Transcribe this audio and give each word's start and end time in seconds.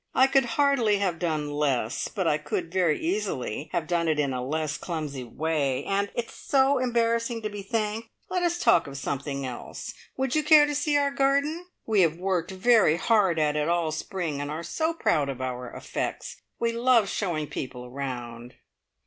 "I 0.15 0.25
could 0.25 0.45
hardly 0.57 0.97
have 0.97 1.19
done 1.19 1.51
less, 1.51 2.07
but 2.07 2.25
I 2.25 2.39
could 2.39 2.71
very 2.73 2.99
easily 2.99 3.69
have 3.71 3.85
done 3.85 4.07
it 4.07 4.17
in 4.19 4.33
a 4.33 4.43
less 4.43 4.75
clumsy 4.75 5.23
way; 5.23 5.83
and 5.85 6.09
it's 6.15 6.33
so 6.33 6.79
embarrassing 6.79 7.43
to 7.43 7.51
be 7.51 7.61
thanked! 7.61 8.09
Let 8.27 8.41
us 8.41 8.57
talk 8.57 8.87
of 8.87 8.97
something 8.97 9.45
else. 9.45 9.93
Would 10.17 10.33
you 10.33 10.41
care 10.41 10.65
to 10.65 10.73
see 10.73 10.97
our 10.97 11.11
garden? 11.11 11.67
We 11.85 12.01
have 12.01 12.17
worked 12.17 12.49
very 12.49 12.95
hard 12.97 13.37
at 13.37 13.55
it 13.55 13.69
all 13.69 13.91
spring, 13.91 14.41
and 14.41 14.49
are 14.49 14.63
so 14.63 14.91
proud 14.95 15.29
of 15.29 15.39
our 15.39 15.69
effects. 15.69 16.41
We 16.57 16.71
love 16.71 17.07
showing 17.07 17.45
people 17.45 17.91
round!" 17.91 18.55